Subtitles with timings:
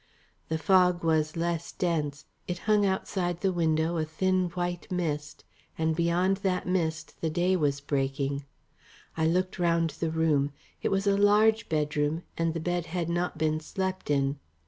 [0.49, 5.43] The fog was less dense, it hung outside the window a thin white mist
[5.77, 8.43] and behind that mist the day was breaking.
[9.15, 10.53] I looked round the room.
[10.81, 14.39] It was a large bedroom, and the bed had not been slept in.